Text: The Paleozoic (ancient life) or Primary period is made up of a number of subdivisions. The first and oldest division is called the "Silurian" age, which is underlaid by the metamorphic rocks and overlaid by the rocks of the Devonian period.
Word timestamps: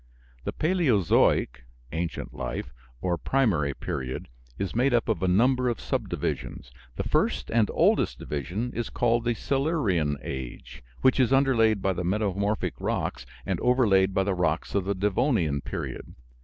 The 0.45 0.51
Paleozoic 0.51 1.63
(ancient 1.91 2.33
life) 2.33 2.73
or 3.03 3.19
Primary 3.19 3.75
period 3.75 4.29
is 4.57 4.75
made 4.75 4.95
up 4.95 5.07
of 5.07 5.21
a 5.21 5.27
number 5.27 5.69
of 5.69 5.79
subdivisions. 5.79 6.71
The 6.95 7.03
first 7.03 7.51
and 7.51 7.69
oldest 7.71 8.17
division 8.17 8.73
is 8.73 8.89
called 8.89 9.25
the 9.25 9.35
"Silurian" 9.35 10.17
age, 10.23 10.81
which 11.01 11.19
is 11.19 11.31
underlaid 11.31 11.83
by 11.83 11.93
the 11.93 12.03
metamorphic 12.03 12.73
rocks 12.79 13.27
and 13.45 13.59
overlaid 13.59 14.11
by 14.11 14.23
the 14.23 14.33
rocks 14.33 14.73
of 14.73 14.85
the 14.85 14.95
Devonian 14.95 15.61
period. 15.61 16.15